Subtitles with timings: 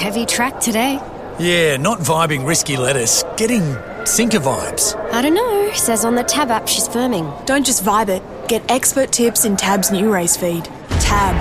[0.00, 0.98] Heavy track today.
[1.38, 3.22] Yeah, not vibing risky lettuce.
[3.36, 3.76] Getting
[4.06, 4.96] sinker vibes.
[5.12, 5.70] I don't know.
[5.74, 7.44] Says on the Tab app she's firming.
[7.44, 8.22] Don't just vibe it.
[8.48, 10.64] Get expert tips in Tab's new race feed.
[11.00, 11.36] Tab.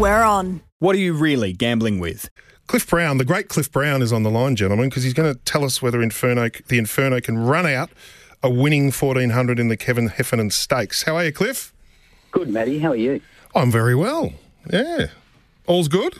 [0.00, 0.62] We're on.
[0.78, 2.30] What are you really gambling with?
[2.68, 5.38] Cliff Brown, the great Cliff Brown, is on the line, gentlemen, because he's going to
[5.40, 7.90] tell us whether Inferno, the Inferno can run out
[8.42, 11.02] a winning 1400 in the Kevin Heffernan Stakes.
[11.02, 11.74] How are you, Cliff?
[12.30, 12.78] Good, Matty.
[12.78, 13.20] How are you?
[13.54, 14.32] I'm very well.
[14.72, 15.08] Yeah.
[15.66, 16.16] All's good?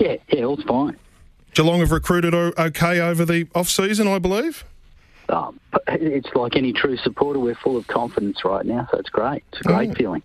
[0.00, 0.96] Yeah, yeah, all's fine.
[1.54, 4.64] Geelong have recruited okay over the off season, I believe.
[5.28, 9.44] Um, it's like any true supporter, we're full of confidence right now, so it's great.
[9.52, 9.94] It's a great Oh.
[9.94, 10.22] feeling.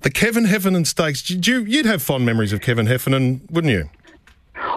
[0.00, 1.30] The Kevin Heffernan Stakes.
[1.30, 3.88] You, you'd have fond memories of Kevin Heffernan, wouldn't you?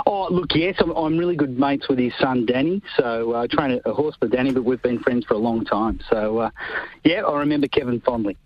[0.05, 2.81] Oh, look, yes, I'm, I'm really good mates with his son, Danny.
[2.97, 5.39] So uh, I train a, a horse for Danny, but we've been friends for a
[5.39, 5.99] long time.
[6.11, 6.49] So, uh,
[7.03, 8.37] yeah, I remember Kevin fondly.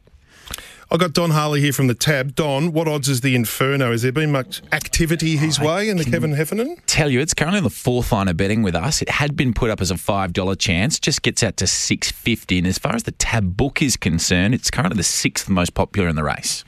[0.92, 2.34] I got Don Harley here from the tab.
[2.34, 3.92] Don, what odds is the Inferno?
[3.92, 6.78] Has there been much activity his way in the Kevin Heffernan?
[6.88, 9.00] Tell you, it's currently on the fourth line of betting with us.
[9.04, 12.12] It had been put up as a five dollar chance, just gets out to six
[12.12, 12.58] fifty.
[12.58, 16.10] And as far as the tab book is concerned, it's currently the sixth most popular
[16.10, 16.66] in the race.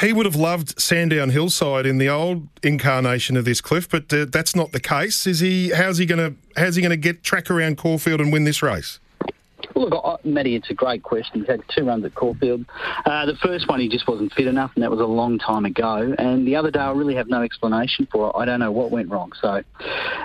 [0.00, 4.26] He would have loved Sandown Hillside in the old incarnation of this cliff, but uh,
[4.28, 5.24] that's not the case.
[5.24, 5.70] Is he?
[5.70, 6.60] How's he going to?
[6.60, 8.98] How's he going to get track around Caulfield and win this race?
[9.74, 11.40] Well, Look, Matty, it's a great question.
[11.40, 12.64] He's had two runs at Caulfield.
[13.04, 15.64] Uh, the first one, he just wasn't fit enough, and that was a long time
[15.64, 16.14] ago.
[16.18, 18.32] And the other day, I really have no explanation for it.
[18.36, 19.32] I don't know what went wrong.
[19.40, 19.62] So,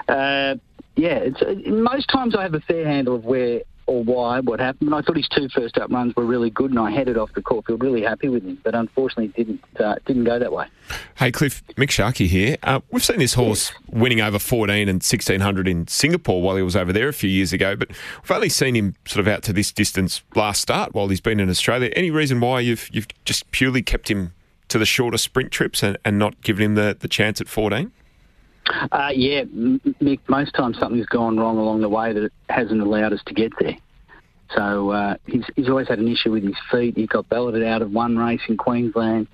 [0.08, 0.56] uh,
[0.96, 4.94] yeah, uh, most times I have a fair handle of where or why, what happened.
[4.94, 7.42] I thought his two first up runs were really good, and I headed off to
[7.42, 8.60] Caulfield really happy with him.
[8.64, 10.68] But unfortunately, it didn't uh, didn't go that way.
[11.16, 12.58] Hey, Cliff, Mick Sharkey here.
[12.64, 16.76] Uh, we've seen this horse winning over 14 and 1600 in Singapore while he was
[16.76, 19.54] over there a few years ago, but we've only seen him sort of out to
[19.54, 21.92] this distance last start while he's been in Australia.
[21.96, 24.34] Any reason why you've you've just purely kept him
[24.68, 27.92] to the shorter sprint trips and, and not given him the, the chance at 14?
[28.92, 33.22] Uh, yeah, Mick, most times something's gone wrong along the way that hasn't allowed us
[33.28, 33.78] to get there.
[34.56, 36.96] So uh, he's, he's always had an issue with his feet.
[36.96, 39.28] He got balloted out of one race in Queensland.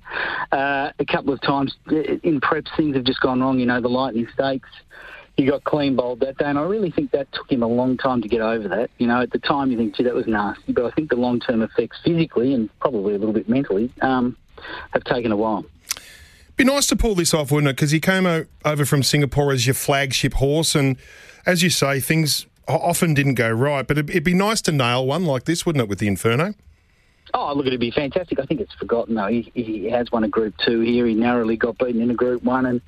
[0.50, 3.58] Uh, a couple of times in preps, things have just gone wrong.
[3.58, 4.68] You know, the Lightning Stakes,
[5.36, 7.96] he got clean bowled that day, and I really think that took him a long
[7.96, 8.90] time to get over that.
[8.98, 11.16] You know, at the time you think, gee, that was nasty, but I think the
[11.16, 14.36] long-term effects physically and probably a little bit mentally um,
[14.92, 15.64] have taken a while.
[16.56, 17.76] Be nice to pull this off, wouldn't it?
[17.76, 20.96] Because he came o- over from Singapore as your flagship horse, and
[21.46, 23.86] as you say, things often didn't go right.
[23.86, 26.54] But it'd, it'd be nice to nail one like this, wouldn't it, with the Inferno?
[27.32, 28.38] Oh, look, it'd be fantastic.
[28.38, 29.26] I think it's forgotten, though.
[29.26, 31.06] He, he has won a Group 2 here.
[31.06, 32.66] He narrowly got beaten in a Group 1.
[32.66, 32.80] And,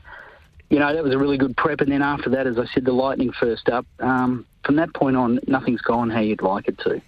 [0.71, 1.81] you know, that was a really good prep.
[1.81, 3.87] And then after that, as I said, the Lightning first up.
[3.98, 7.00] Um, from that point on, nothing's gone how you'd like it to.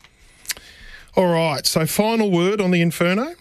[1.14, 1.64] All right.
[1.64, 3.34] So, final word on the Inferno.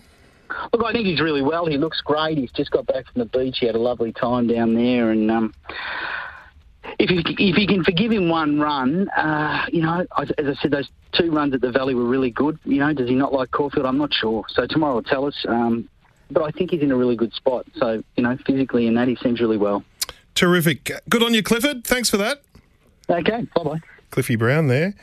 [0.74, 1.66] Look, I think he's really well.
[1.66, 2.38] He looks great.
[2.38, 3.58] He's just got back from the beach.
[3.60, 5.12] He had a lovely time down there.
[5.12, 5.54] And um,
[7.00, 10.62] if, you, if you can forgive him one run, uh, you know, as as I
[10.62, 12.60] said, those two runs at the Valley were really good.
[12.66, 13.86] You know, does he not like Caulfield?
[13.86, 14.46] I'm not sure.
[14.50, 15.46] So tomorrow will tell us.
[15.48, 15.90] Um,
[16.30, 17.66] but I think he's in a really good spot.
[17.78, 19.84] So, you know, physically and that, he seems really well.
[20.36, 20.92] Terrific.
[21.10, 21.86] Good on you, Clifford.
[21.86, 22.42] Thanks for that.
[23.10, 23.80] Okay, bye-bye.
[24.12, 24.94] Cliffy Brown there.